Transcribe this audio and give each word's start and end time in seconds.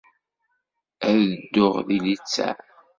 Ad 1.09 1.19
dduɣ 1.31 1.75
di 1.87 1.97
listeɛ. 2.05 2.53